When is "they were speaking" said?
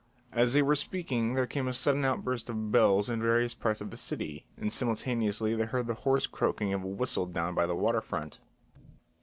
0.53-1.35